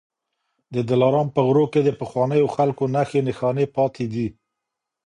[0.73, 4.27] د دلارام په غرو کي د پخوانيو خلکو نښې نښانې پاتې دي